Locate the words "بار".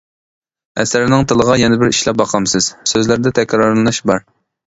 4.13-4.27